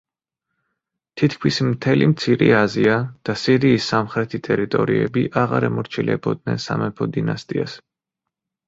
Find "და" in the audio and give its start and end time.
3.31-3.37